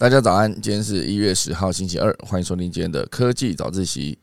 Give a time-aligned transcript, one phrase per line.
[0.00, 4.16] 大家早安，今天是一月十号星期二，欢迎收听今天的科技早自习。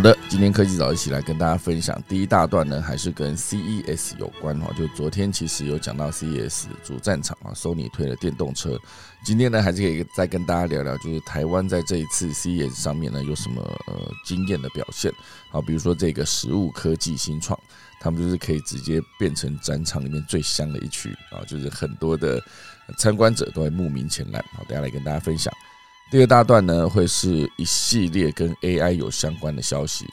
[0.00, 4.72] 好的，今天科技早一起来跟大家分享第一大段呢，还是跟 CES 有关哈。
[4.74, 8.80] 就昨天其实有讲到 CES 主战场啊，Sony 推了电动车。
[9.22, 15.12] 今天呢，还是可以再跟大家聊聊，就是台湾在这一次 CES 上面呢有什么呃惊艳的表现。
[15.50, 17.60] 好，比如说这个食物科技新创，
[18.00, 22.42] 他们就是可以直接变成展场里面最香的一区啊，就是很多的
[22.96, 24.42] 参观者都会慕名前来。
[24.54, 25.52] 好，等下来跟大家分享。
[26.10, 30.04] 第二大段呢，会是一系列跟 AI 有相关的消息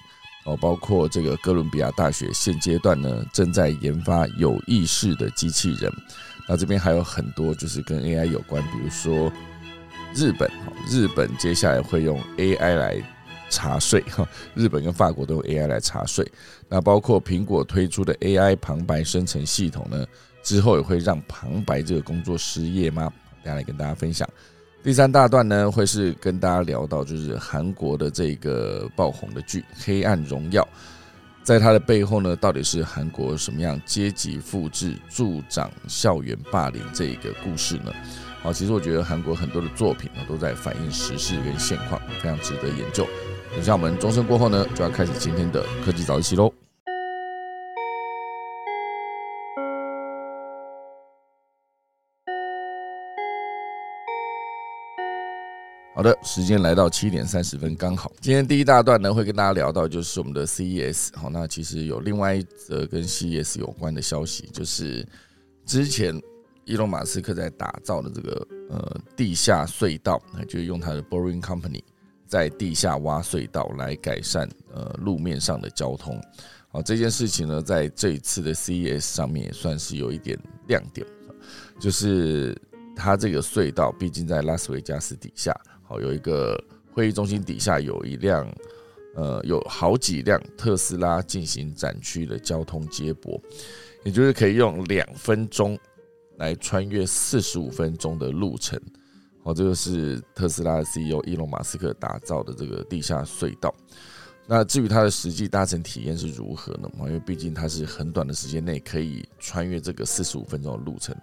[0.46, 5.92] 哦，包括这个哥伦比亚大学现阶段呢正在研发有意识的机器人。
[6.48, 9.34] 那这边还有很多就是跟 AI 有关，比如说
[10.14, 10.48] 日本，
[10.88, 13.02] 日本接下来会用 AI 来
[13.50, 14.24] 查税哈，
[14.54, 16.32] 日本跟法国都用 AI 来查税。
[16.70, 20.06] 那包括苹果推出的 AI 旁白生成系统呢，
[20.44, 23.12] 之后也会让旁白这个工作失业吗？
[23.44, 24.30] 等下来跟大家分享。
[24.84, 30.64] 第三大段呢，会是跟大家聊到，就是韩国的这个爆红的剧《黑暗荣耀》，
[31.44, 37.92] 在它的背后呢，到底是韩国什么样阶级复制助长校园霸凌这一个故事呢？
[38.42, 43.06] 好，其实我觉得韩国很多的作品呢，都在反映时事跟现况，非常值得研究。
[43.56, 46.54] 等下我们钟声过后呢，就要开始今天的科技早自习喽。
[55.98, 58.12] 好的，时间来到七点三十分，刚好。
[58.22, 61.10] 今天第一大段呢，会跟大家聊到就是我们的 CES。
[61.18, 65.04] 好，那其实有另外一则跟 CES 有关的消息，就是
[65.66, 66.14] 之前
[66.66, 71.82] 伊隆马斯克在打造的这个呃地下隧道，就是用他的 Boring Company
[72.28, 76.22] 在地下挖隧道来改善呃路面上的交通。
[76.68, 81.08] 好，这件事情呢，在这一次的 CES 上面也算是有一点亮点，
[81.80, 82.56] 就是
[82.96, 85.60] 它这个隧道毕竟在拉斯维加斯底下。
[85.88, 86.62] 好，有一个
[86.92, 88.46] 会议中心底下有一辆，
[89.16, 93.42] 呃，有好几辆特斯拉进行展区的交通接驳，
[94.04, 95.80] 也就是可以用两分钟
[96.36, 98.78] 来穿越四十五分钟的路程。
[99.46, 103.74] 好，这个是特斯拉的 CEO 伊隆马斯克打造的这个地下隧道。
[104.46, 106.90] 那至于它的实际搭乘体验是如何呢？
[107.00, 111.16] 因为毕竟它是很短的时间内可以穿越这个四十五分钟的路程，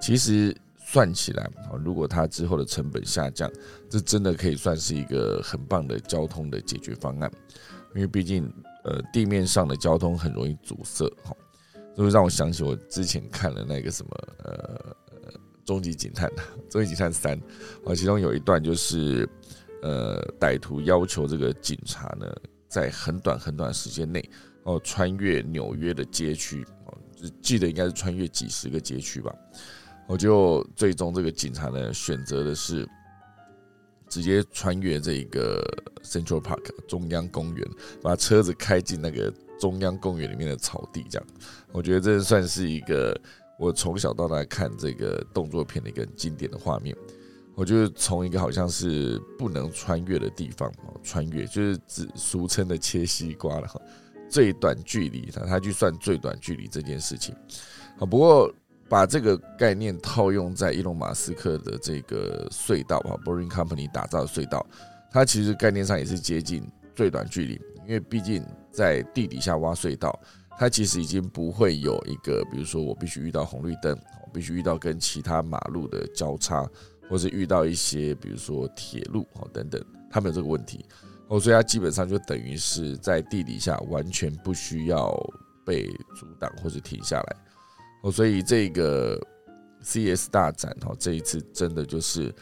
[0.00, 0.56] 其实。
[0.90, 3.50] 算起来啊，如果它之后的成本下降，
[3.90, 7.30] 这真的可以算是一个很棒的交通的解决方案。
[7.94, 8.50] 因为毕竟，
[8.84, 11.36] 呃，地面上的交通很容易阻塞，哈，
[11.94, 14.10] 就会让我想起我之前看了那个什么，
[14.44, 14.94] 呃，
[15.66, 16.30] 终极警探，
[16.70, 17.38] 终极警探三，
[17.84, 19.28] 啊，其中有一段就是，
[19.82, 22.26] 呃，歹徒要求这个警察呢，
[22.66, 24.26] 在很短很短时间内，
[24.62, 26.96] 哦，穿越纽约的街区，哦，
[27.42, 29.34] 记得应该是穿越几十个街区吧。
[30.08, 32.88] 我就最终这个警察呢选择的是
[34.08, 35.62] 直接穿越这一个
[36.02, 37.68] Central Park 中央公园，
[38.00, 39.30] 把车子开进那个
[39.60, 41.26] 中央公园里面的草地，这样，
[41.72, 43.14] 我觉得这算是一个
[43.58, 46.96] 我从小到大看这个动作片的一个经典的画面。
[47.54, 53.78] 我就是从一个好像是不能穿越的地方穿越，就是指俗称的切西瓜了哈，
[54.30, 57.34] 最短距离，他他去算最短距离这件事情。
[57.98, 58.50] 好，不过。
[58.88, 64.66] 把这个概念套用在伊隆马斯克的这个隧道啊，Boring Company 打造的隧道，
[65.10, 70.18] 它其实概念上也是接近最短距离，因为毕竟在地底下挖隧道，
[70.58, 73.92] 它其实已经不会有一个，比如说我必须遇到红绿灯，
[74.26, 76.66] 我必须遇到跟其他马路的交叉，
[77.10, 80.86] 或是遇到一些比如说铁路哦等等，它没有这个问题
[81.28, 85.14] 哦，所以它基本上就等于是在地底下完全不需要
[85.62, 85.86] 被
[86.18, 87.36] 阻挡或者停下来。
[88.02, 89.20] 哦，所以这个
[89.82, 92.34] C S 大展哈，这一次真的就是，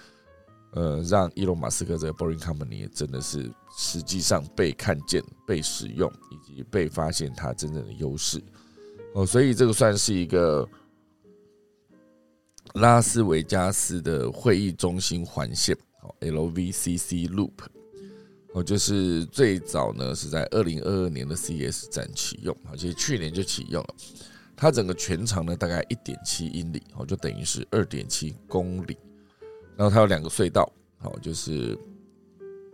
[0.73, 8.43] 呃，让伊隆马斯克这个 Boring Company 真的是实际上被看见、被使用以及被发现它真正的优势。
[9.15, 10.69] 哦，所以这个算是一个
[12.75, 17.53] 拉斯维加斯的会议中心环线，哦，LVCC Loop，
[18.53, 23.95] 哦，就是最早呢是在二零二二年的 C S 展启用，而且去年就启用了。
[24.57, 28.97] 它整个全长呢，大概一点七英里，哦，就等于是二点七公里。
[29.77, 31.79] 然后它有两个隧道，好，就是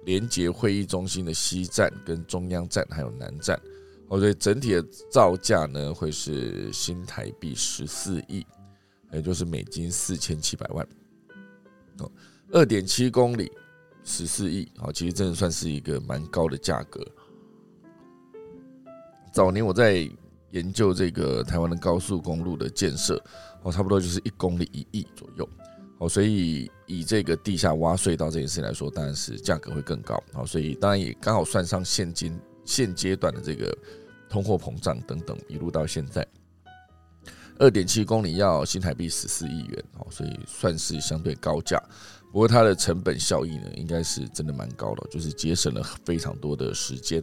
[0.04, 3.60] 连接会议中心的西站、跟中央站还有南站。
[4.08, 8.46] 哦，所以整体的造价呢会是新台币十四亿，
[9.10, 10.86] 也就是美金四千七百万。
[11.98, 12.12] 哦，
[12.52, 13.50] 二点七公里
[14.04, 17.04] 十四亿，哦，其实真的算是一个蛮高的价格。
[19.32, 20.08] 早年我在
[20.52, 23.22] 研究这个台湾的高速公路的建设，
[23.62, 25.46] 哦，差不多就是一公里一亿左右。
[25.98, 30.20] 哦，所以以这个地下挖隧道这件事来说，当然是价格会更高。
[30.34, 33.76] 哦，所以当然也刚好算上现金现阶段的这个
[34.28, 36.26] 通货膨胀等等，一路到现在，
[37.58, 41.80] 二点七公里要新台币十四亿元，哦，所以算是相对高价。
[42.32, 47.22] 不过它的成本效益呢，应该是真的蛮高的，就是节省了非常多的时间。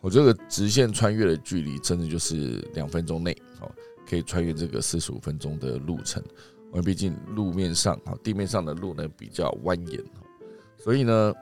[0.00, 3.70] 我这个直线穿越的距离，真的就是两分钟内，哦，
[4.08, 6.22] 可以穿越这个四十五分钟的路程。
[6.70, 10.04] 因为毕竟路面上啊，地面上的路呢比较蜿蜒，
[10.76, 11.34] 所以呢，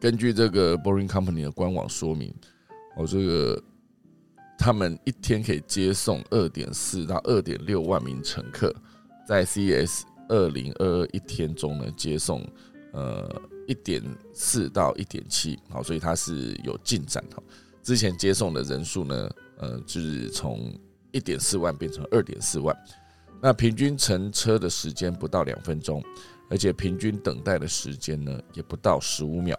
[0.00, 2.34] 根据这个 Boring Company 的官网说明，
[2.96, 3.62] 哦，这个
[4.58, 8.74] 他们一天可以接送二点四到二点六万名乘客，
[9.28, 12.42] 在 CES 二零二二一天中呢，接送
[12.92, 13.30] 呃
[13.66, 14.02] 一点
[14.32, 17.42] 四到一点七，好，所以它是有进展哈。
[17.82, 20.72] 之前接送的人数呢，呃，就是从
[21.12, 22.76] 一点四万变成二点四万。
[23.42, 26.02] 那平均乘车的时间不到两分钟，
[26.50, 29.58] 而且平均等待的时间呢也不到十五秒。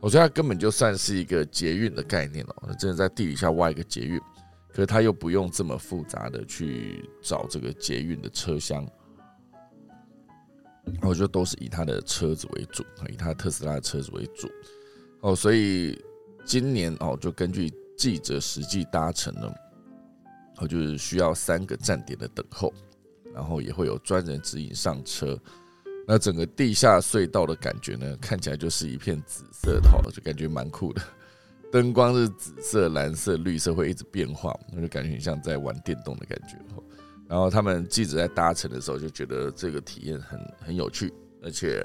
[0.00, 4.20] 我觉得它根本就算是一个捷运的概念哦，真的在地底下挖一个捷运，
[4.68, 8.86] 可是它又不用这么复杂的去找这个捷运的车厢。
[11.02, 14.48] 我觉得都是以他的车子为主，以他特斯拉的车子为主。
[15.20, 15.98] 哦，所以
[16.44, 19.52] 今年哦，就根据记者实际搭乘呢，
[20.58, 22.72] 哦，就是需要三个站点的等候。
[23.34, 25.38] 然后也会有专人指引上车，
[26.08, 31.00] 那整个地下隧道的感觉呢，看起来就是一片紫色的，就感觉蛮酷的。
[31.70, 36.58] 灯光是紫色、蓝色、绿色，会一直变化，那就感觉很像在玩电动的感觉。
[37.28, 41.84] 然后他们记者在搭乘的时候就觉得这个体验很很有趣，而且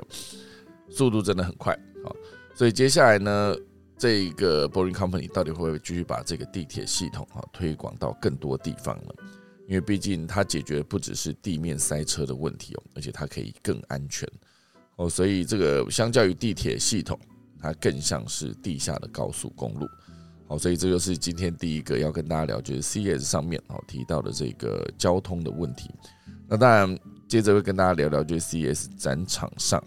[0.89, 1.77] 速度真的很快。
[2.03, 2.15] 好，
[2.55, 3.55] 所以接下来呢，
[3.97, 9.13] 这个 Boring Company 到底会不会继续把这个地铁系统啊推广到更多地方呢？
[9.67, 14.29] 因为毕竟它解决不只是地面塞车的问题哦，而且它可以更安全
[14.95, 17.19] 哦，所以这个相较于地铁系统，
[17.59, 19.87] 它更像是地下的高速公路。
[20.57, 25.89] 所以这就是今天第一个要跟大家聊，就是 CS 上面哦提到的这个交通的问题。
[26.47, 29.83] 那当然，接着会跟大家聊聊，就是 CS 展场上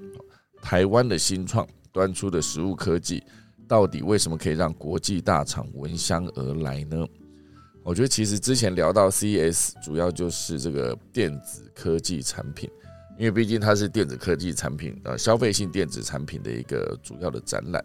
[0.62, 3.22] 台湾的新创端出的实物科技，
[3.68, 7.06] 到底为什么可以让国际大厂闻香而来呢？
[7.84, 12.68] 我觉得其实之前聊到 CS，主要就是这个电子科技产品，
[13.16, 17.84] 因为毕竟它是电子科技产品，呃，消费性电子产品的一个主要的展览。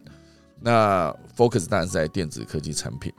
[0.61, 3.11] 那 Focus 当然是在电子科技产品，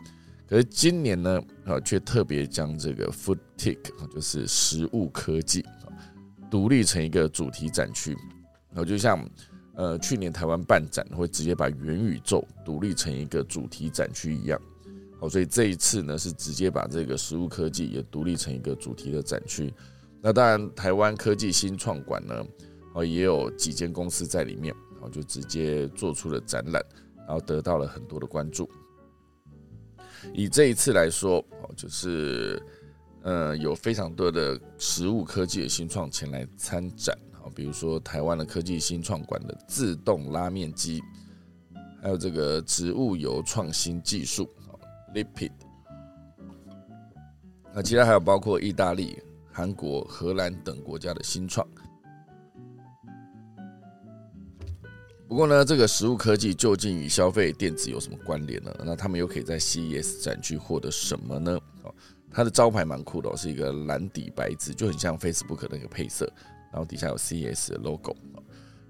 [0.48, 3.78] 可是今年呢，啊，却特别将这个 Food Tech，
[4.14, 5.64] 就是食物科技，
[6.50, 8.16] 独立成一个主题展区。
[8.70, 9.28] 然后就像
[9.74, 14.60] 呃去年台湾办展会直接把元宇宙独立成一个主题展区一样。
[15.20, 19.72] 哦，所以这一次呢，是直接把这个实物科技也独立成一个主题的展区。
[20.20, 22.44] 那当然，台湾科技新创馆呢，
[22.94, 26.82] 哦，也有几间公司在里面，然后就直接做出了展览，
[27.32, 28.68] 然后得到了很多的关注。
[30.34, 32.62] 以这一次来说，哦，就是
[33.22, 41.02] 呃，有非常多的实物科技的新创前来参展，啊，比如说台湾的科技新创馆的自动拉面机，
[42.02, 44.46] 还有这个植物油创新技术。
[45.14, 45.52] Lipid，
[47.72, 49.18] 那其他还有包括意大利、
[49.50, 51.66] 韩国、荷兰等国家的新创。
[55.32, 58.70] 不过呢，这个食物科技究竟与消费电子有什么关联呢？
[58.84, 61.58] 那他们又可以在 CES 展区获得什么呢？
[61.84, 61.94] 哦，
[62.30, 66.30] 它的招牌蛮酷的，哦是一个蓝底白字，就很像 Facebook 那个配色，
[66.70, 68.14] 然后底下有 CES 的 logo。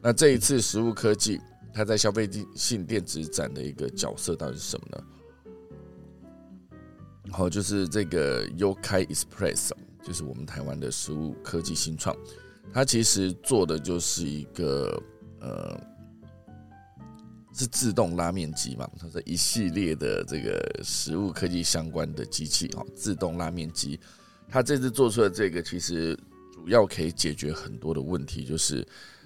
[0.01, 1.41] 那这一次食物科技，
[1.73, 5.05] 它在消费性电子展的一个角色到底是什么呢？
[7.31, 9.71] 好，就是这个 Yokai Express，
[10.03, 12.17] 就是我们台湾的食物科技新创，
[12.73, 15.01] 它其实做的就是一个
[15.41, 15.81] 呃，
[17.53, 24.01] 是自动拉面机嘛，它是一系列的这个食物科技相关的机器哦，自动拉面机，
[24.49, 26.19] 它这次做出的这个其实
[26.53, 28.83] 主要可以解决很多的问题，就是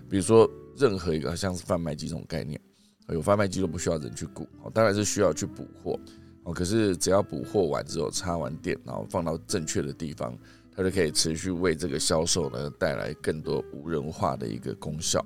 [0.09, 2.61] 比如说任何一个像是贩卖机这种概念，
[3.09, 5.99] 有贩卖机都不需要人去顾，当然是需要去补货。
[6.43, 10.37] 哦，可是只要补货完之后插完电，然后放到正确的地方，
[10.75, 15.25] 它就可以持续为这个销售呢带来更多无人化的一个功效。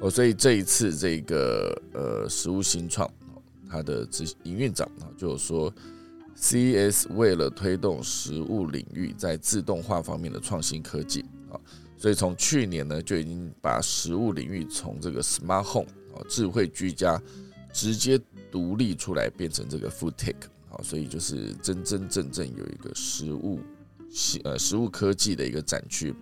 [0.00, 3.08] 哦，所以这一次这个呃食物新创，
[3.68, 5.70] 它的执营运长啊就说
[6.38, 11.60] ，CES 为了推动食物领域在自动化方面的创新科技啊，
[11.98, 17.20] 所以从去年呢就已经把食物领域从这个 Smart Home 啊智慧居家
[17.70, 18.18] 直接
[18.50, 20.34] 独立出来，变成这个 Food Tech
[20.70, 23.60] 啊，所以就是真真正正有一个食物
[24.10, 26.14] 新呃食物科技的一个展区。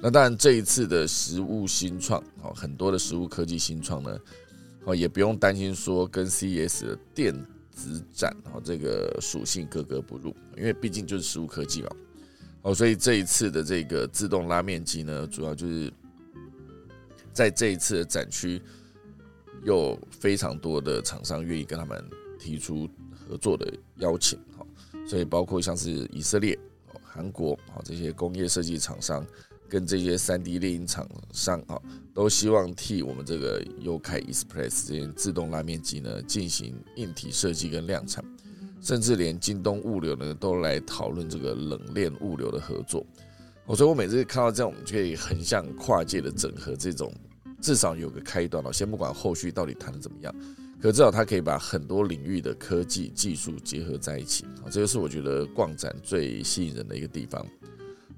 [0.00, 4.18] 那当然这一次的食物新创啊，很多的食物科技新创呢，
[4.84, 7.34] 哦也不用担心说跟 CES 的电
[7.72, 11.88] 子展哦这个属性格格不入，因为毕竟就是食物科技嘛。
[12.62, 15.92] 哦，所以这一次的这个自动拉面机呢，主要就是
[17.32, 18.60] 在这一次的展区，
[19.64, 22.04] 有非常多的厂商愿意跟他们
[22.38, 24.64] 提出合作的邀请，哈，
[25.08, 26.58] 所以包括像是以色列、
[27.02, 29.24] 韩国啊这些工业设计厂商，
[29.68, 31.80] 跟这些三 D 猎鹰厂商啊，
[32.14, 38.24] 都希望替我们这个优凯 Express 这些自动拉面机呢进行硬体设计跟量产。
[38.80, 43.04] 甚至连京东物流呢都来讨论这个冷链物流的合作，
[43.74, 47.12] 所以我每次看到这样，我们可以横向跨界的整合，这种
[47.60, 48.72] 至少有个开端了。
[48.72, 50.32] 先不管后续到底谈的怎么样，
[50.80, 57.44] 可至少它可以把很多领域的科技技术结合在一起啊，这就是我觉得逛展最吸引人的一个地方。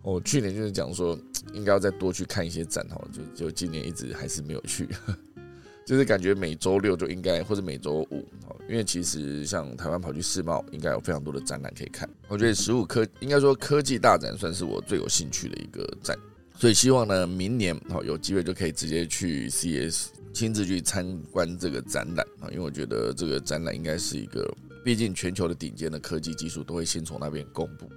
[0.02, 1.18] 我去年就是讲说，
[1.52, 4.88] 应该要再多去看一些展哈，就就今年一直还是没有去。
[5.86, 8.24] 就是感觉每周六就应该，或者每周五，
[8.68, 12.08] 因为其实像台湾跑去世贸，应该有非常多的展览可以看。
[12.28, 16.16] 我觉得十五科应该说科技大展算是我最有兴趣的一个展，
[16.56, 24.48] 所以希望呢，明年好有机会就可以直接去 CS 亲自去参观这个展览啊，因为我觉得这个展览应该是一个，
[24.84, 27.90] 毕竟全球的顶尖的科技技术都会先从那边公布。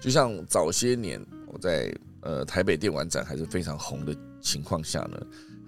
[0.00, 5.20] 就像早些年我在呃台北电玩展还是非常红的情况下呢。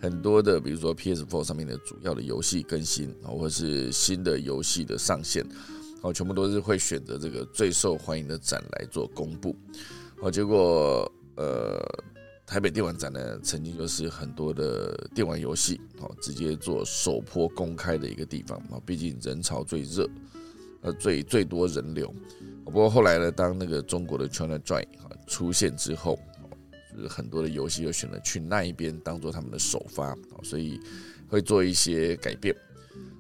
[0.02, 5.44] 很多的，比如说 PS4 上面的主要的游戏更新，或者是新的游戏的上线，
[6.00, 9.54] 哦，全部都是会选择这个最受欢迎的展来做公布。
[10.20, 11.78] 哦，结果呃，
[12.46, 20.08] 台北电玩展呢，曾经就是很多的电玩游戏哦，直接做首播公开的一个地方啊，毕竟人潮最热，
[20.82, 22.12] 呃，最最多人流。
[22.64, 26.18] 不过后来呢，当那个中国的 China Joy 啊出现之后。
[26.92, 30.76] 就是很多的游戏又选择去那一边当做他们的首发，所以
[31.28, 32.52] 会做一些改变。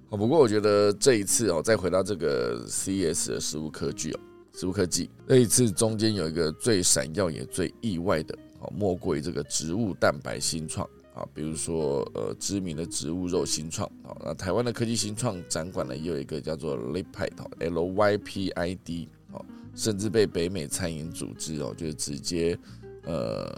[0.08, 4.20] 哦，不过我觉得这一次哦，再回到这个 CES 的食物科技哦，
[4.52, 22.58] 食物科技这一次中间有一个最闪耀也最意外的哦，莫过于这个植物蛋白新创啊，比如说呃知名的植物肉新创啊，那台湾的科技新创展馆呢也有一个叫做 Lypid，L Y P I D 哦，甚至被北美餐饮组织哦，就是直接。
[23.04, 23.50] 呃，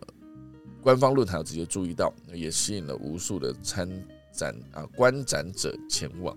[0.80, 3.88] 官方论坛直接注意到，也吸引了无数的参
[4.32, 6.34] 展啊观展者前往，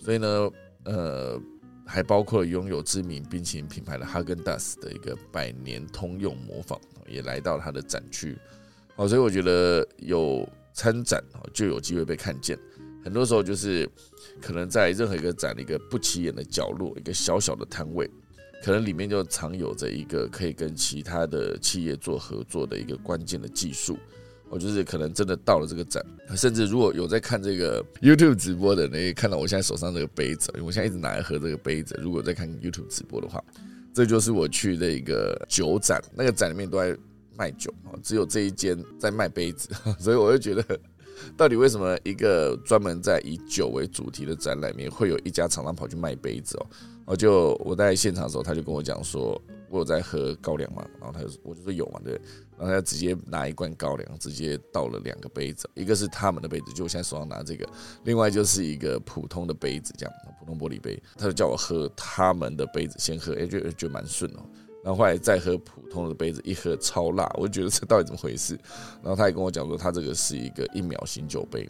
[0.00, 0.50] 所以呢，
[0.84, 1.38] 呃，
[1.84, 8.34] 还包括拥有知名冰淇淋品牌的哈根达斯的一个百年通用模仿，也来到它的展区。
[8.96, 11.22] 好，所以我觉得有参展
[11.52, 12.58] 就有机会被看见。
[13.04, 13.88] 很多时候就是
[14.40, 18.10] 可能在任何一个展的一个不起眼的角落，一个小小的摊位。
[18.64, 23.98] 可能里面就藏有着一个可以跟其他的企业做合作的一个关键的技术，
[24.48, 26.02] 我就是可能真的到了这个展，
[26.34, 31.96] 甚至如果有在看这个 YouTube 直播的，可以看到我现在手上这个杯子，因为我现在一直拿来喝这个杯子。
[32.02, 33.44] 如果在看 YouTube 直播的话，
[33.92, 36.96] 这就是我去的一个酒展，那个展里面都在
[37.36, 40.78] 卖酒啊，只有这一间在卖杯子， 所以我就觉得。
[41.34, 46.66] 到底为什么一个专门在以酒为主题的展览里面，会有一家厂商跑去卖杯子哦？
[47.06, 49.40] 我就我在现场的时候，他就跟我讲说，
[49.70, 52.20] 我有在喝高粱嘛，然后他就我就说有嘛，对，
[52.58, 57.66] 然后他直接拿一罐高粱，直接倒了两个杯子，一个是他们的杯子，就我现在手上拿这个，
[58.04, 64.44] 另外就是一个普通的杯子，这样普通玻璃杯，他就叫我喝他们的杯子先喝，哎，就就蛮顺哦。
[64.86, 68.56] 然后后来再喝普通的杯子，一喝超辣，我就觉得这到底怎么回事？
[69.02, 71.68] 然后他也跟我讲说，他这个是一个一秒醒酒杯，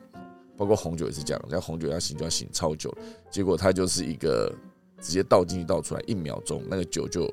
[0.54, 2.94] 包括红酒也是这样，像红酒要醒就要醒超久，
[3.30, 4.54] 结果他就是一个
[5.00, 7.26] 直接倒进去倒出来，一秒钟那个酒就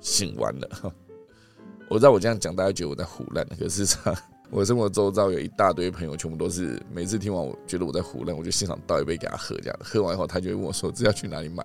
[0.00, 0.92] 醒完了。
[1.88, 4.12] 我知道我这样讲，大家觉得我在胡乱，可是上
[4.50, 11.64] 我生活周遭有一大堆朋友，全部都是每次听完我觉得我在胡乱，我就现场倒一杯给他喝，这样喝完以后，他就会问我说：“这要去哪里买？”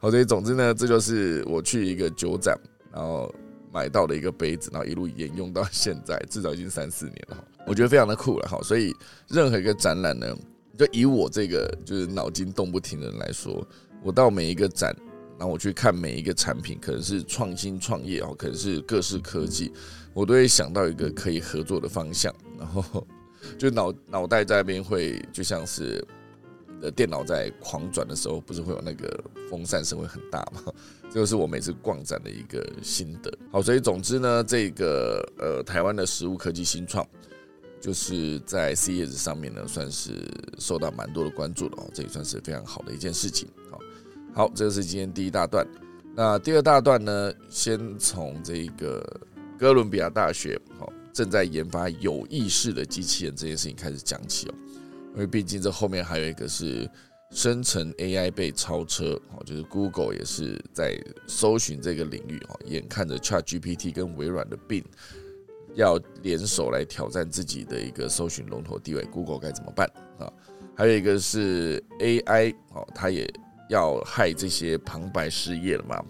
[0.00, 2.58] 好，所以总之呢，这就是我去一个酒展。
[2.92, 3.32] 然后
[3.72, 7.44] 买到了一个杯子，然后一路沿用到现在，至少已经三四年了。
[7.66, 8.58] 我觉得非常的酷了哈。
[8.62, 8.94] 所以
[9.28, 10.36] 任何一个展览呢，
[10.76, 13.66] 就以我这个就是脑筋动不停的人来说，
[14.02, 14.94] 我到每一个展，
[15.38, 19.72] 然后我去看每一个产品，可能是创新创业哦，可能是各式科技，
[20.12, 23.06] 我都会想到一个可以合作的方向，然后
[23.58, 26.04] 就脑脑袋在那边会就像是。
[26.82, 30.60] 的电脑在狂转的时候，不是会有那个风扇声会很大吗？
[31.10, 33.32] 这个是我每次逛展的一个心得。
[33.50, 37.06] 好，所以总之呢，这个呃台湾的食物科技新创，
[37.80, 40.26] 就是在 CES 上面呢，算是
[40.58, 43.48] 受到蛮多的关注的哦，这也算是非常好的一件事情。
[43.70, 43.78] 好，
[44.34, 45.66] 好，这是今天第一大段。
[46.14, 49.02] 那第二大段呢，先从这个
[49.58, 54.54] 哥伦比亚大学好正在研发有意识的机器人这件事情开始讲起哦。
[55.14, 56.88] 因为毕竟这后面还有一个是
[57.30, 64.84] 生成 AI 被超车，哦，就是 Google 也是在搜寻这个领域，哦，眼看着 ChatGPT 跟微软的 Bing
[65.74, 70.32] 要联手来挑战自己的一个搜寻龙头地位，Google 该怎么办啊？
[70.74, 73.30] 还有一个是 AI，哦，它也
[73.68, 76.04] 要害这些旁白失业了嘛？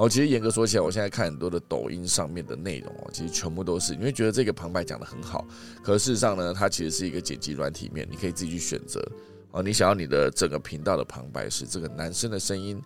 [0.00, 5.46] 哦，其实严格说起来，我现在看很多的抖音上面的内容哦，其实全部都是你会觉得这个旁白讲的很好，
[5.84, 8.98] 可事实上呢，它其实是一个剪辑软体面，你可以自己去选择
[9.50, 12.80] 哦，你想要你的整个频道的旁白是这个男生的声音、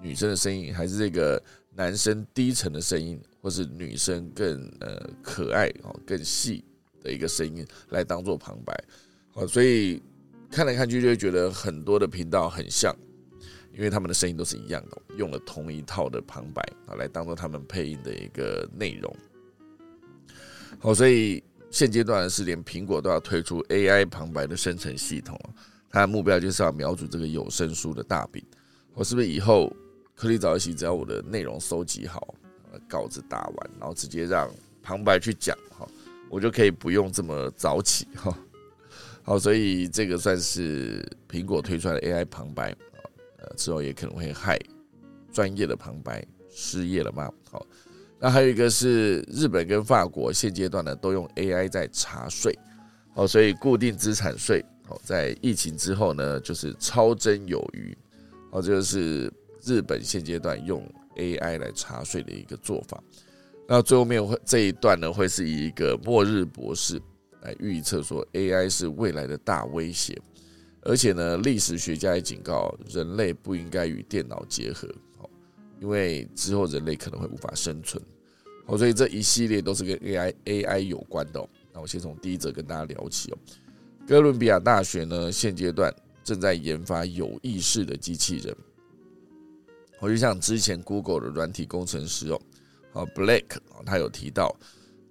[0.00, 1.42] 女生的声音，还是这个
[1.74, 6.64] 男生低沉的声音，或是女生更呃可爱哦、更细
[7.02, 8.72] 的一个声音来当做旁白，
[9.32, 10.00] 哦，所以
[10.48, 12.94] 看来看去就会觉得很多的频道很像。
[13.74, 19.14] 因为他们的声音都是一样的，用了同一套的旁白啊，来当做他们配音的一个内容。
[20.78, 25.38] 好，所以现阶段是连苹果都要推出 AI 旁白的生成系统。
[25.90, 28.42] 它的目标就是要瞄准这个有声书的大饼。
[28.94, 29.70] 我是不是以后
[30.14, 32.34] 颗粒早一起，只要我的内容收集好，
[32.88, 34.50] 稿子打完，然后直接让
[34.82, 35.86] 旁白去讲哈，
[36.30, 38.36] 我就可以不用这么早起哈。
[39.22, 42.74] 好，所以这个算是苹果推出来的 AI 旁白。
[43.56, 44.58] 之后也可能会害
[45.32, 47.30] 专业的旁白失业了吗？
[47.50, 47.66] 好，
[48.18, 52.56] 那还有一个是日本跟法国现阶段呢都用 AI 在查税，
[53.14, 57.96] 好，所以固定资产税好在疫情之后呢就是超征有余，
[58.50, 59.32] 好，这个是
[59.62, 63.02] 日本现阶段用 AI 来查税的一个做法。
[63.68, 67.00] 那最后面会这一段呢会是一个末日博士
[67.42, 70.20] 来预测说 AI 是未来的大威胁。
[70.84, 74.88] 而且呢，历史学家也警告人类不应该与电脑结合，
[75.80, 78.02] 因为之后人类可能会无法生存，
[78.66, 81.48] 好，所以这一系列都是跟 AI AI 有关的。
[81.72, 83.38] 那我先从第一则跟大家聊起哦。
[84.06, 88.56] 哥伦比亚大学呢，现阶段正在研发有意识的机器人。
[90.00, 92.40] 我就像之前 Google 的软体工程师哦，
[92.92, 94.54] 好 Blake，他有提到。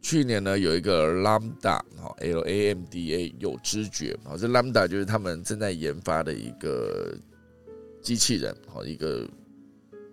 [0.02, 7.16] 去年呢，有一个 Lambda 哈 L A M D A 有知觉啊，这 Lambda 就是他们正在研发的一个
[8.02, 9.30] 机器人，好一个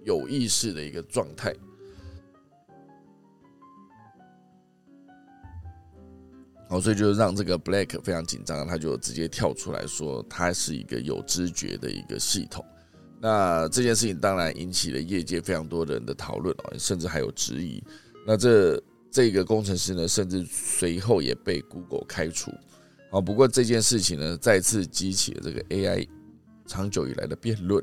[0.05, 1.55] 有意识的一个状态。
[6.69, 12.63] 好，所以就让这个 Black 非常紧张，他就直接跳出来说，它是一个有知觉的一个系统。
[13.19, 17.83] 那这件事情当然引起了业界非常多人的讨论哦，甚至还有质疑。
[18.27, 18.81] 那这。
[19.11, 22.53] 这个工程师呢，甚至随后也被 Google 开除。
[23.11, 26.07] 好，不过这件事情呢，再次激起了这个 AI
[26.67, 27.83] 长久以来的辩论。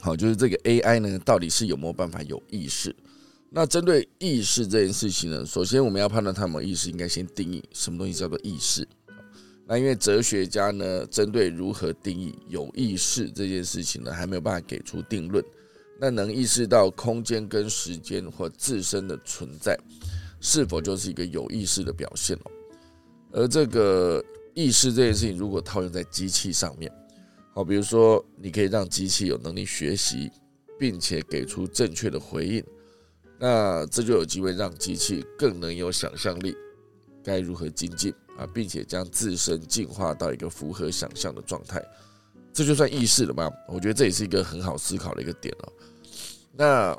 [0.00, 2.94] 好，就是这个 AI 呢，到底是有没有办法有意识？
[3.50, 8.86] 那针对意识这件事情呢，首先我们要判断它有没有意识，应该先定义什么东西叫做意识。
[9.68, 15.44] 那因为哲学家呢，针对如何定义有意识这件事情呢，还没有办法给出定论。
[15.98, 19.76] 那能意识到空间跟时间或自身的存在，
[20.40, 22.50] 是否就是一个有意识的表现哦？
[23.32, 24.24] 而这个
[24.54, 26.92] 意识这件事情，如果套用在机器上面，
[27.52, 30.30] 好，比如说你可以让机器有能力学习，
[30.78, 32.62] 并且给出正确的回应，
[33.40, 36.54] 那这就有机会让机器更能有想象力，
[37.24, 38.14] 该如何精进？
[38.38, 41.82] 啊，并且将自身进化到一个符合想象的状态，
[42.52, 43.50] 这就算意识了吗？
[43.68, 45.72] 我觉得这也是一个很好思考的一个点哦。
[46.52, 46.98] 那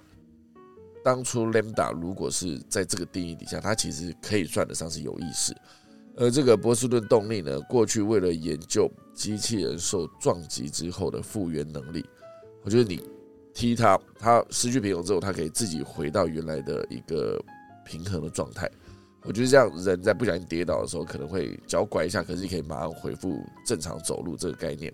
[1.04, 5.56] 当初 Lambda 如果是在这个定义底下，它其实可以算得上是有意识。
[6.16, 12.04] 而这个波士顿动力呢，过去为了研究机器人受撞击之后的复原能力，
[12.64, 13.00] 我觉得你
[13.54, 17.40] 踢它，它失去平衡之后，它可以自己回到原来的一个
[17.86, 18.70] 平衡的状态。
[19.28, 24.94] 我觉得这样，人在不小心跌倒的时候，可能会脚拐一下，可是你可以马上恢复正常走路这个概念。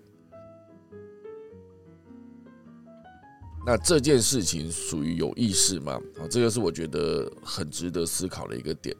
[3.64, 6.00] 那这件事情属于有意识吗？
[6.18, 8.94] 啊，这个是我觉得很值得思考的一个点。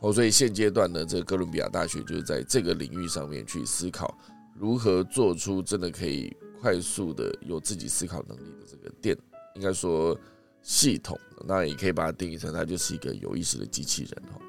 [0.00, 4.18] 哦，所以现阶段呢，这哥伦比亚大学就是在这个领域上面去思考，
[4.58, 9.16] 如何做出真的可以快速的有自己思考能力的这个电，
[9.54, 10.18] 应该说
[10.62, 14.40] 系统，那也可以把它定义成它就是一个有意识的机器人哈。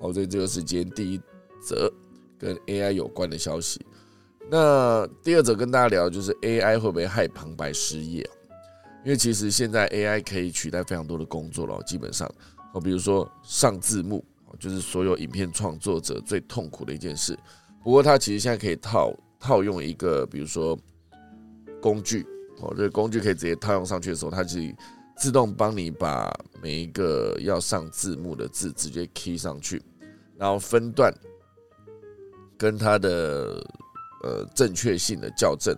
[0.00, 1.20] 好，所以这个是今天第一
[1.60, 1.92] 则
[2.38, 3.84] 跟 AI 有关的消息。
[4.50, 8.28] 那第二则跟大家聊就是 AI 会不会害旁白失业？
[9.04, 12.28] 因为其实现在 AI 可以取代非常多的工作了，基本上，
[12.72, 14.24] 哦，比如说上字幕，
[14.58, 17.38] 就是所有影片创作者最痛苦的一件事。
[17.84, 20.78] 不过它其实现在可以套套用一个，比如说
[21.80, 22.26] 工具，
[22.60, 24.74] 哦，这个工具可以直接套用上去的时候，它其实
[25.18, 29.82] 自动帮你把每一个要上字幕的字直接 key 上去，
[30.36, 31.12] 然后分段
[32.56, 33.64] 跟它的
[34.22, 35.76] 呃正确性的校正，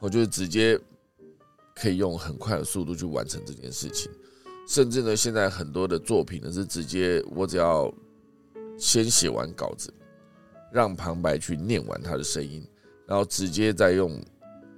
[0.00, 0.78] 我就是直接
[1.74, 4.10] 可以用很快的速度去完成这件事情。
[4.68, 7.92] 甚至呢，现在很多的作品呢是直接我只要
[8.78, 9.92] 先写完稿子。
[10.72, 12.62] 让旁白去念完他的声音，
[13.06, 14.20] 然后直接再用，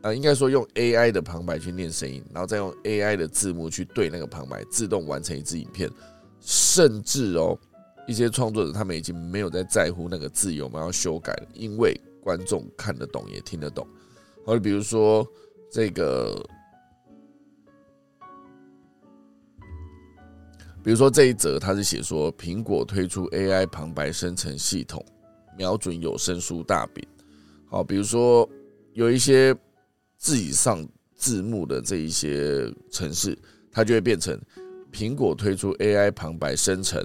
[0.02, 5.90] 呃，应该说用 AI 的旁白去念声音，然后再用 AI 的字幕去对那个旁白，自动完成一支影片。
[6.40, 7.58] 甚至哦，
[8.06, 13.86] 一些创作者他们已经没有在在乎那个字有没有修改，因为观众看得懂也听得懂。
[14.46, 15.26] 好比如说
[15.70, 16.40] 这个，
[20.82, 25.04] 比如说这一则，他是写说苹果推出 AI 旁白生成系统。
[25.56, 27.04] 瞄准有声书大饼，
[27.66, 28.48] 好，比如说
[28.92, 29.52] 有一些
[30.18, 33.38] 自己上字幕的这一些城市，
[33.72, 34.38] 它就会变成
[34.92, 37.02] 苹果推出 AI 旁白生成，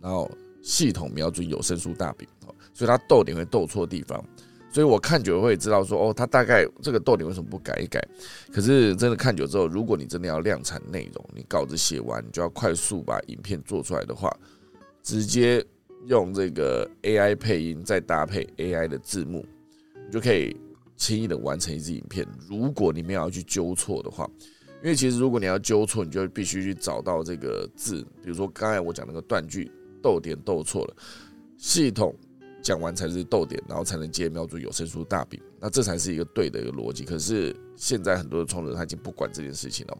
[0.00, 0.28] 然后
[0.62, 2.26] 系统瞄准有声书大饼，
[2.72, 4.20] 所以它逗点会逗错地方，
[4.72, 8.04] 所以我看久会知道说，哦，它大概这个逗点为什么不改一改？
[8.52, 14.34] 可是真的看久之后，如果你真的要量产内容，你稿子写完，你就要快速把影片做出来的话，
[15.02, 15.64] 直接。
[16.06, 19.44] 用这个 AI 配音，再搭配 AI 的字幕，
[20.06, 20.56] 你就可以
[21.00, 22.26] 轻易的完成一支影片。
[22.46, 24.30] 如果你没有要去纠错的话，
[24.82, 30.96] 因为其实如果你要纠错，你就必须去找到这个字，比如说刚才我讲那个断句逗点逗错了，
[31.56, 32.14] 系统
[32.62, 37.02] 讲完才是逗点，然后才能接瞄准有声书大饼，那这才是一个对的一个逻辑。
[37.02, 39.98] 可是现在很多的创作者他已经不管这件事情了，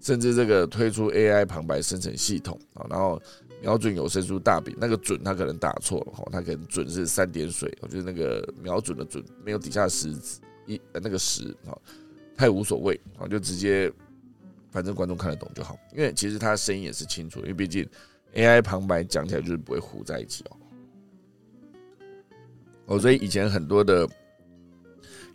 [0.00, 3.22] 甚至这个推出 AI 旁白生成系统啊，然后。
[3.60, 10.16] 瞄准有声书大饼，那个准他可能打错了哈，他可能准是三点水，我觉得那个瞄准的准没有底下十
[10.66, 11.76] 一那个十啊，
[12.36, 13.92] 太无所谓啊，就直接
[14.70, 17.86] 反正观众看得懂就好，因为其实他的声音也是清楚，因为毕竟
[18.34, 20.56] AI 旁白讲起来就是不会糊在一起哦。
[22.86, 24.08] 哦，所以以前很多的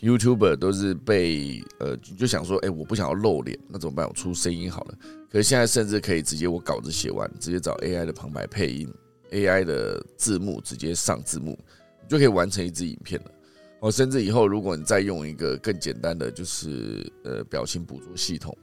[0.01, 4.07] YouTuber 都是被呃就想说，哎，我不想要露脸，那怎么办？
[4.07, 4.97] 我出声音好了。
[5.31, 8.93] 可是现在甚至可以直接我稿子写完，直接找 AI 的旁白配音
[9.31, 11.57] ，AI 的字幕直接上字幕，
[12.03, 13.31] 你就可以完成一支影片了。
[13.81, 18.55] 哦，甚至以后如果你再用一个更简单的，就是呃表情捕捉系统，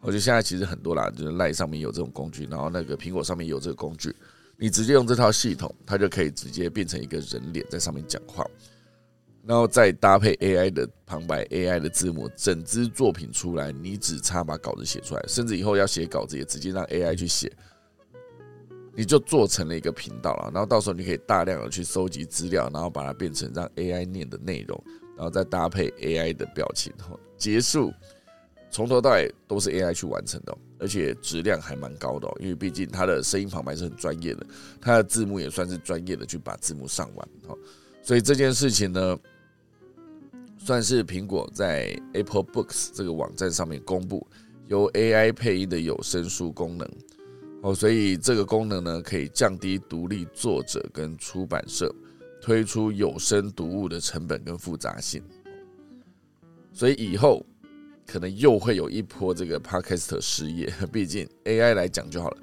[0.00, 4.14] 我觉得现在其实很多啦，就是赖上面有这种工具，然后那个苹果上面有这个工具，
[4.56, 8.46] 你直接用这套系统，它就可以直接变成一个人脸在上面讲话。
[9.44, 17.52] 然后再搭配 AI 的旁白、AI 的字幕，整支作品出来，你只差把稿子写出来，甚至以后要写稿子也直接让 AI 去写，
[18.94, 20.50] 你就做成了一个频道了。
[20.54, 24.80] 然后到时候你可以大量的去收集资料，然后把它变成让 AI 念的内容，
[25.16, 27.92] 然后再搭配 AI 的表情，后结束，
[28.70, 34.46] 从头到尾都是 AI 去完成的，而且质量还蛮高的哦，因为毕竟它的声音旁白是很专业的，
[34.80, 37.56] 它的字幕也算是专业的去把字幕上完，哈，
[38.02, 39.18] 所以这件事情呢。
[40.64, 44.24] 算是苹果在 Apple Books 这个网站上面公布
[44.68, 46.88] 由 AI 配音的有声书功能
[47.62, 51.92] 哦，所以这个功能呢可以降低独立作者跟出版社
[52.40, 55.20] 推出有声读物的成本跟复杂性，
[56.72, 57.44] 所以以后
[58.06, 62.38] 可能又会有一波这个 Podcast 失业， 毕竟 AI 来讲就好了。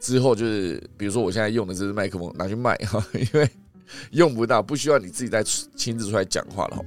[0.00, 3.48] 之后就是比如说我现在用的这支麦克风拿去卖哈， 因为
[4.10, 6.84] 用不到，不需要你自己再亲自出来讲话了哈。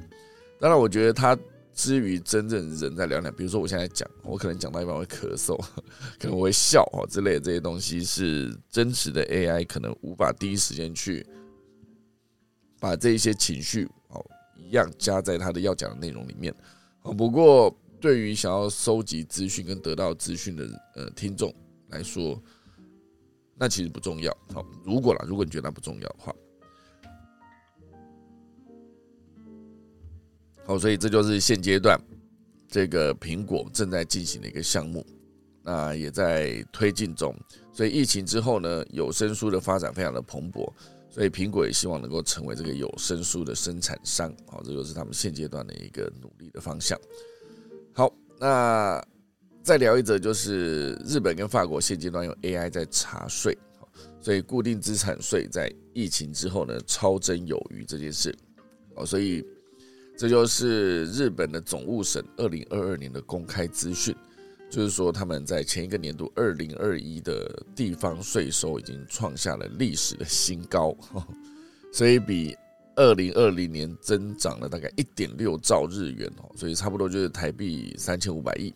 [0.63, 1.37] 当然，我觉得他
[1.73, 5.61] 之于真正人在聊聊，比如说我现在讲，我可能讲到一半会咳嗽，
[6.17, 11.27] 可能我会笑哦之类的这些东西，是真实的 AI 可能无法第一时间去
[12.79, 16.55] 把这一些情绪哦一样加在他的要讲的内容里面。
[17.17, 21.53] 不过对于想要收集资讯跟得到资讯的呃听众
[21.89, 22.41] 来说，
[23.57, 24.31] 那其实不重要。
[24.53, 26.33] 好，如果啦，如果你觉得那不重要的话。
[30.65, 31.99] 好，所以这就是现阶段
[32.67, 35.05] 这个苹果正在进行的一个项目，
[35.61, 37.35] 那也在推进中。
[37.71, 40.71] 所以疫情之后呢，有声书的发展非常的蓬勃，
[41.09, 44.33] 所以苹果也希望能够成为这个有声书的生产商。
[44.47, 46.97] 好，这就是他们现阶段的一个努力的方向。
[47.91, 49.05] 好，那
[49.61, 53.57] 再聊一则，就是日本跟法国现阶段用 AI 在查税，
[54.21, 58.33] 所以固定资产税在疫情之后呢超增有余这件事，
[58.95, 59.45] 哦，所以
[60.15, 64.15] 这就是日本的总务省二零二二年的公开资讯，
[64.69, 70.95] 就是说他们在前一个年度二零二一的地方税收已经创下了历史的新高，
[71.91, 72.55] 所以比
[72.95, 78.73] 二零二零年增长了大概一点六兆日元哦，所以差不多就是台币三千五百亿。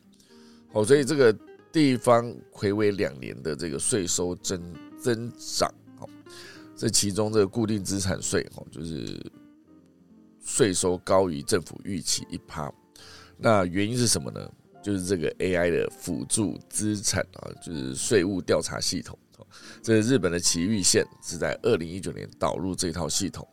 [0.74, 1.34] 哦，所以这个
[1.72, 4.62] 地方回违两年的这个税收增
[5.00, 6.10] 增长，哦，
[6.76, 9.20] 这其中这个固定资产税，哦，就是
[10.48, 12.72] 税收高于政府预期一趴。
[13.38, 14.50] 那原因是什么呢？
[14.82, 19.20] 就是这个 AI 的辅助资产啊，就是税务调查系统。
[19.84, 23.46] 这日本的崎玉县是在二零一九年导入这套系统，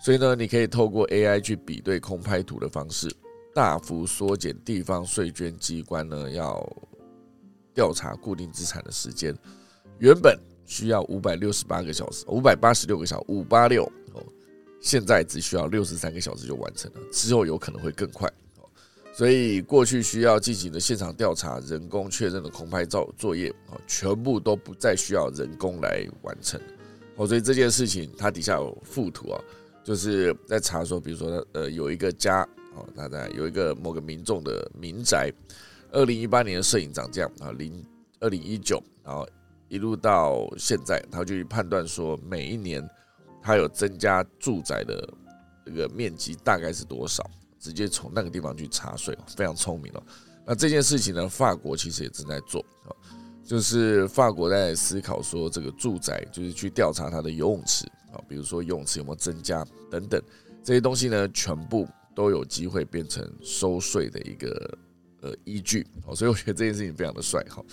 [0.00, 3.08] 所以呢，你可以透过 AI 去比对空拍图的方式。
[3.54, 6.66] 大幅缩减地方税捐机关呢要
[7.74, 9.36] 调查固定资产的时间，
[9.98, 13.90] 原本需要五百六十八个小时，五百八十六个小时，五八六，
[14.82, 18.68] 现在只需要六十三个小时就完成了，之后有可能会更快哦。
[19.14, 26.60] 所以过去需要进行的现场调查、人工确认的空拍照作业哦，全部都不再需要人工来完成
[27.16, 27.26] 哦。
[27.26, 29.40] 所以这件事情它底下有附图啊，
[29.82, 32.46] 就是在查说，比如说呃有一个家。
[32.74, 35.30] 哦，他在有一个某个民众的民宅，
[35.90, 37.84] 二零一八年的摄影长这样啊，零
[38.18, 39.28] 二零一九，然后
[39.68, 42.82] 一路到现在，他就判断说每一年
[43.42, 45.12] 他有增加住宅的
[45.66, 47.28] 这个面积大概是多少，
[47.58, 50.02] 直接从那个地方去查税，非常聪明了。
[50.46, 52.94] 那这件事情呢，法国其实也正在做啊，
[53.44, 60.22] 就是法国在思考说这个住宅就是去调查它的游泳池啊，比如说游泳池有没有增加等等
[60.62, 61.88] 这些东西呢，全部。
[62.14, 64.78] 都有机会变成收税的一个
[65.22, 67.64] 呃依据，好，所以我觉得这件事情非常的帅，好，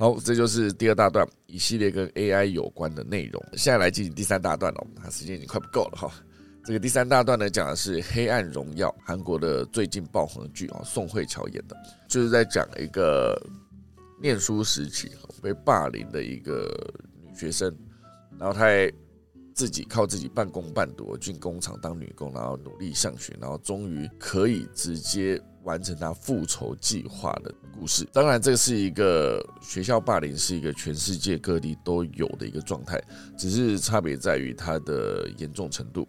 [0.00, 3.44] 好，这就是第二大段一系列跟 AI 有关的内容。
[3.52, 6.10] 现在来进行第三大段了，啊，时间已经快不够了哈。
[6.64, 11.76] 这个第三大段呢，讲的是《黑暗荣耀》，韩国的最近爆红的剧啊，宋慧乔演的，
[12.08, 13.38] 就是在讲一个
[14.22, 15.10] 念书时期
[15.42, 16.74] 被霸凌的一个
[17.20, 17.70] 女学生，
[18.38, 18.66] 然后她。
[19.52, 28.06] 自己靠自己半工半读进工厂当女工，然后努力上学，然后终于可以直接完成他复仇计划的故事。
[28.12, 33.02] 当然，这是一个学校霸凌，是一个全世界各地都有的一个状态，
[33.36, 36.06] 只是差别在于它的严重程度。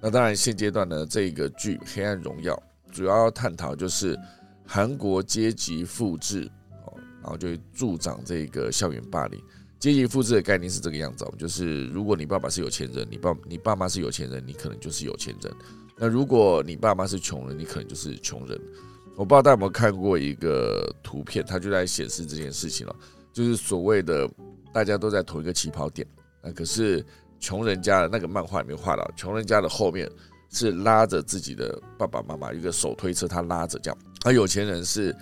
[0.00, 2.54] 那当然，现阶段呢，这个剧《黑暗荣耀》
[2.94, 4.18] 主要探讨就是
[4.64, 6.50] 韩国阶级复制，
[6.86, 9.40] 哦，然后就助长这个校园霸凌。
[9.78, 15.52] 阶级复制的概念是这个样子，就是如果你爸爸是有钱人，你爸你爸妈是有钱人，你可能就是有钱人；
[15.96, 18.60] 那如果你爸妈是穷人，你可能就是穷人。
[19.18, 22.94] 我不知道大家有没有看过一个图片，它就在显示这件事情了，
[23.32, 24.30] 就是所谓的
[24.72, 26.06] 大家都在同一个起跑点，
[26.40, 27.04] 那可是
[27.40, 30.08] 穷人家的那个漫画里面画到，穷人家的后面
[30.50, 35.12] 是拉着自己的爸爸妈妈，一个手推车，他拉着这样；而有钱人是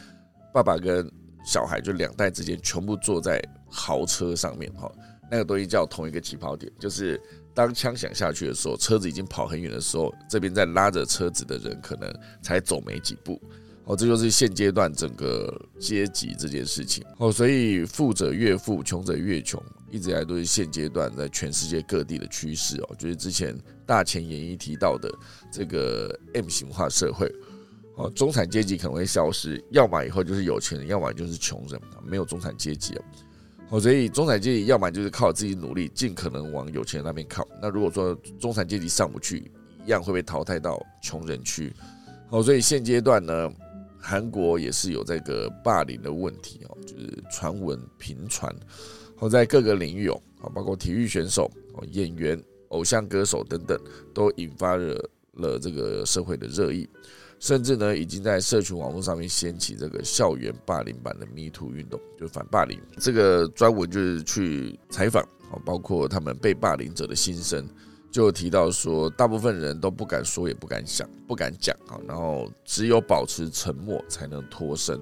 [0.53, 1.11] 爸爸跟
[1.43, 3.43] 小孩就两代之间全部坐在。
[3.69, 4.91] 豪车上面哈，
[5.29, 7.21] 那个东西叫同一个起跑点，就是
[7.53, 13.39] 当枪响下去的时候，车子已经跑很远的时候，这边在拉着车子的人可能才走没几步。
[13.87, 17.05] 哦，这就是现阶段整个阶级这件事情。
[17.19, 22.97] 哦，所以富者越富，穷者越穷，一直以来都是现阶段在全世界各地的趋势哦。
[22.99, 25.09] 就是之前大前研一提到的
[25.53, 27.33] 这个 M 型化社会，
[27.95, 32.93] 哦，中产阶级可能会消失，要么以后就是有钱人，要么就是穷人，没有中产阶级
[33.69, 37.47] 好，所以中产阶级要么就是靠自己努力，尽可能往有钱人那边靠。
[37.63, 39.49] 那如果说中产阶级上不去，
[39.85, 41.73] 一样会被淘汰到穷人区。
[42.29, 43.49] 好，所以现阶段呢，
[44.07, 48.55] 韩国也是有这个霸凌的问题哦，就是传闻频传。
[49.17, 50.23] 好，在各个领域哦，
[50.55, 53.77] 包括体育选手、哦演员、偶像歌手等等，
[54.15, 56.89] 都引发了了这个社会的热议。
[57.41, 62.81] 甚至呢，已经在社群网络上面掀起这个校园霸凌版的 Me Too 运动，就反霸凌。
[63.01, 65.27] 这个专文就是去采访，
[65.65, 67.69] 包括他们被霸凌者的心声，
[68.17, 74.99] 就提到说，大部分人都不敢说，也不敢想，不敢讲啊，然后只有保持沉默才能脱身。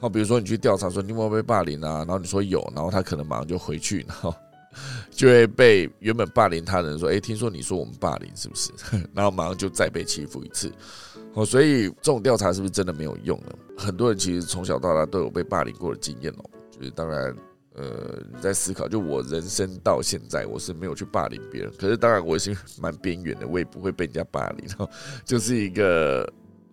[0.00, 4.34] 好，比如说你去调查说你有没有被霸凌啊，然后你说有，然后他可能马上就回去，然后
[5.12, 8.72] 就会被原本霸凌他的人说，哎，听说你说我们霸凌是不是？
[9.14, 10.72] 然后马上就再被欺负一次。
[11.34, 13.52] 哦，所以这种调查是不是真的没有用呢？
[13.76, 16.44] 很多人其实从小到大都有被霸凌过的经验哦。
[16.72, 17.32] 就是当然，
[17.78, 21.70] 呃，在思考，就我人生到现在，我是没有去霸凌别人。
[21.78, 24.68] 可是当然，我是蛮边缘的，我也不会被人家霸凌。
[25.24, 26.28] 就是一个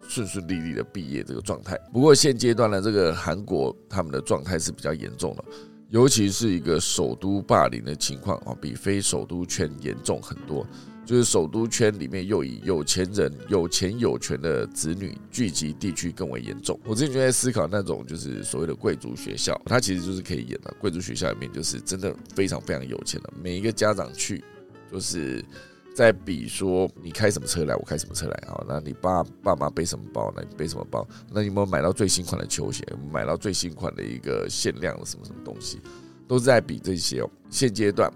[0.08, 1.78] 顺顺利利的毕业这个状态。
[1.94, 5.44] 不过现阶段呢，这个韩国他们的状态是比较严重的，
[5.89, 10.65] 尤其是一个首都霸凌的情况啊，比非首都圈严重很多。
[11.06, 16.80] 就是首都圈里面又以有钱人、有钱有权的子女聚集地区更为严重。
[16.84, 20.74] 我之前就在思考那种就是所谓的贵族学校，它其实就是可以演的。
[20.80, 24.44] 贵族学校里面就是真的非常非常有钱的，每一个家长去
[24.91, 25.46] 就是
[25.94, 28.44] 在比说你开什么车来，我开什么车来。
[28.48, 31.08] 好，那你爸爸妈背什么包，那你背什么包？
[31.32, 32.84] 那你有没有买到最新款的球鞋？
[33.12, 35.80] 买到最新款的一个限量的什么什么东西？
[36.28, 37.30] 都是在比这些哦。
[37.52, 38.12] 现阶段。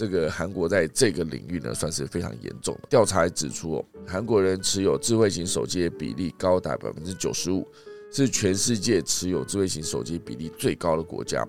[0.00, 2.74] 这个韩国在这个领域呢，算是非常严重。
[2.88, 7.68] 调查指出，韩国人持有智慧型手机的比例高达百分之九十五，
[8.10, 11.46] 是全世界持有智慧型手机比例最高的国家。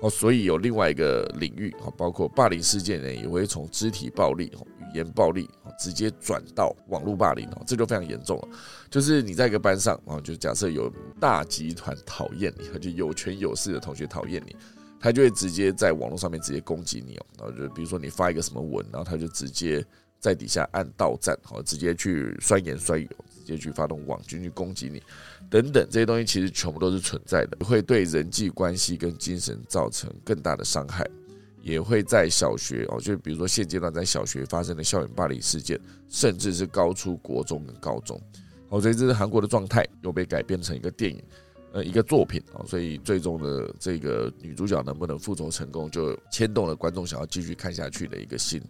[0.00, 8.48] 哦，所以有另外一个领域，哦，包括霸凌事件呢，也会从肢体暴力、语言暴力，直接转到网络霸凌，哦，这就非常严重了。
[8.88, 14.54] 就是你在一个班上，啊，就假设有大集团讨厌你，就有权有势的同学讨厌你。
[15.00, 19.84] 他就会直接在网络上面直接攻击你哦，然后就比如说你发一个什么文，然后他就直接
[20.18, 23.08] 在底下按到赞，好，直接去酸言酸语，
[23.38, 25.00] 直接去发动网军去攻击你，
[25.48, 31.08] 等等这些东西其实全部都是存在的，会对人际关系跟精神造成更大的伤害，
[31.62, 38.20] 也会在小学哦，就比如说现阶段在小学发生的校园霸凌事件，甚至是高出国中跟高中，
[38.68, 41.22] 好，所以这是韩国的状态又被改编成一个电影。
[41.70, 48.60] 呃，一个作品啊，所以最终的这个女主角能不能复仇成功，就牵动了观众想要继续看下去的一个心。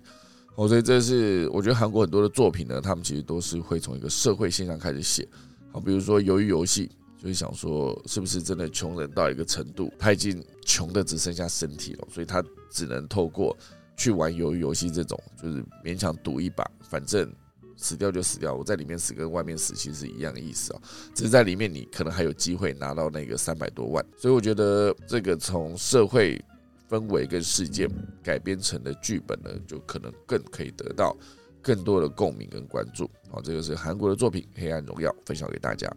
[0.57, 5.27] 哦，所以这是我觉得韩国很多的作品呢，他们其实都是会从一个社会现象开始写。
[5.71, 6.91] 好，比如说《鱿鱼游戏》，
[7.23, 13.57] 就是想说是不是真的穷人到一个程度，他已经穷的只剩下身体了，所以他只能透过
[13.97, 17.33] 去玩鱿鱼游戏这种，就是勉强赌一把，反正。
[17.81, 20.83] 死掉就死掉，我在里面死跟外面死其实是一样的意思啊，
[21.15, 26.45] 只是在里面你可能还有机会拿到那个三百多万，所以我觉得这个从社会
[26.91, 27.89] 氛围跟事件
[28.23, 31.17] 改编成的剧本呢，就可能更可以得到
[31.63, 33.09] 更多的共鸣跟关注。
[33.31, 35.89] 好，这个是韩国的作品《黑暗荣耀》，分享给大家。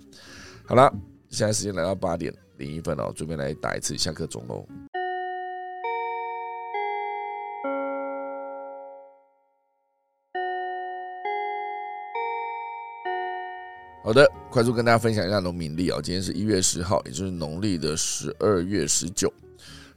[0.66, 0.94] 好了，
[1.30, 4.91] 现在时间来到八点零一分了，准备来打一次下课钟喽。
[14.04, 19.32] 好的，快速跟大家分享一下农民历啊，今天是一月十号，也就是农历的十二月十九。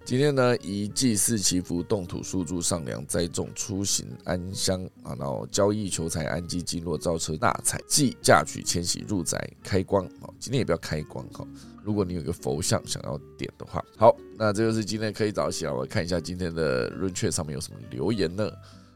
[0.04, 10.28] 今天呢，宜祭祀祈福、动土、树柱、上梁、栽种、出行、安乡啊，然后交易、求财、安基、经络、造车、大财、祭、嫁娶、迁徙、入宅、开光啊。
[10.38, 11.42] 今天也不要开光哈，
[11.82, 15.72] 如果你有一个佛像想要点的话，好，那这就是今天可以早起啊。
[15.72, 18.50] 我看一下今天的润雀上面有什么留言呢？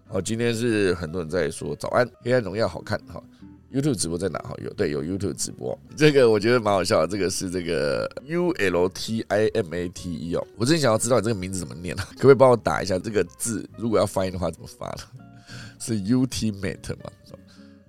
[0.06, 3.22] 好，今天是很多人在说早安，黑暗荣耀好看哈。
[3.72, 4.38] YouTube 直播在哪？
[4.40, 7.06] 哈，有对有 YouTube 直播，这个我觉得蛮好笑的。
[7.06, 12.08] 这个是这个 U L T I M A T E 哦，我真想要知道你这个名字怎么念啊？
[12.16, 13.68] 可不可以帮我打一下这个字？
[13.76, 15.04] 如果要发音的话，怎么发呢？
[15.78, 17.10] 是 Ultimate 吗？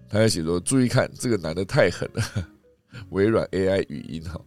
[0.10, 2.24] 他在写说，注意看，这个男的太狠了。
[3.12, 4.40] 微软 AI 语音哈，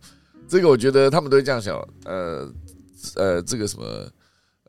[0.49, 1.77] 这个我觉得他们都会这样想。
[2.05, 2.53] 呃
[3.15, 3.85] 呃，这个什么？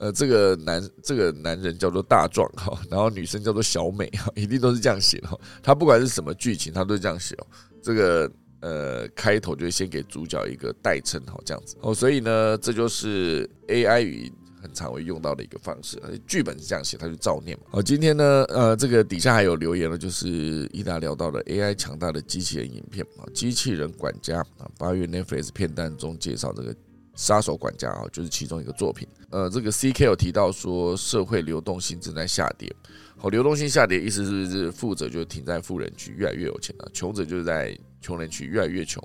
[0.04, 5.30] 呃，这个男这个男人叫做大壮哈，然后女生叫做小美哈，一定都是这样写的。
[5.62, 7.48] 他不管是什么剧情，他都是这样写哦。
[7.82, 11.96] 这个呃开头就先给主角一个代称哈，这样子哦。
[11.96, 15.98] 所以呢，这就是 AI 语音很常会用到的一个方式。
[16.28, 17.68] 剧本是这样写，他就照念嘛。
[17.70, 26.76] 好，今天呢，呃，这个底下还有留言了，就是一达聊到了 AI 强大的机器人影片啊，机器人管家啊，八月 Netflix 片段中介绍这个。
[27.16, 29.08] 杀手管家啊，就是其中一个作品。
[29.30, 32.74] 呃，这个 C K 有提到说，社会流动性正在下跌。
[33.18, 39.02] 好，流动性下跌，意思是不是富者就停在富人区，越来越有钱了；穷者就是在穷人区，越来越穷，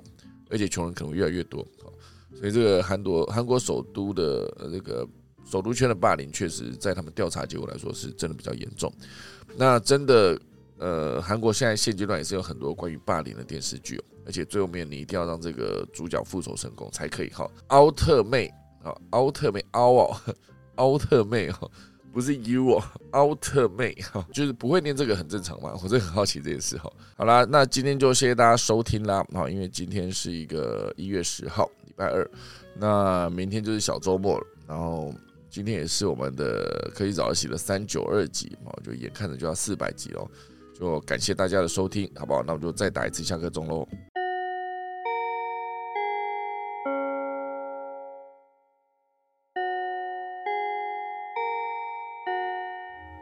[0.49, 1.65] 而且穷人可能越来越多。
[2.35, 5.07] 所以这个韩国韩国首都的这个
[5.45, 8.91] 首都圈的霸凌，确实在他们调查结果来说，是真的比较严重。
[9.55, 10.39] 那真的，
[10.77, 14.03] 呃，韩国现在现阶段也是有很多关于霸凌的电视剧哦。
[14.29, 17.49] 而且最后面你一定要让这个主角复仇成功才可以哈。
[17.69, 18.47] 奥特妹
[18.83, 20.15] 啊，奥特妹，奥哦，
[20.75, 21.67] 奥特妹哈，
[22.13, 25.73] 不是 U 哦，奥特妹哈，就是不会念这个很正常嘛。
[25.81, 26.93] 我真的很好奇这件事哈。
[27.17, 32.29] 好啦，那今天就谢谢大家收听啦啊，因为今天是一个一月十号，礼拜二，
[32.75, 34.45] 那明天就是小周末了。
[34.67, 35.11] 然后
[35.49, 40.29] 今天也是我们的可以早起的三九二集嘛，就眼看着就要四百集喽，
[40.79, 42.43] 就感谢大家的收听，好不好？
[42.43, 43.87] 那我就再打一次下课钟喽。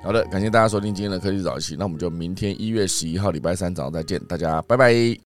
[0.08, 5.14] 好的，感谢大家收听今天的科技早起，那我们就明天一月十一号礼拜三早上再见，大家拜拜。